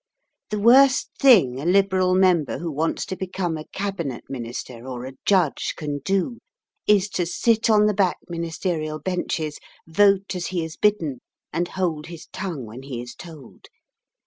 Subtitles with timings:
[0.49, 5.13] The worst thing a Liberal member who wants to become a Cabinet Minister or a
[5.27, 6.39] Judge can do
[6.87, 11.19] is to sit on the back Ministerial benches, vote as he is bidden,
[11.53, 13.67] and hold his tongue when he is told.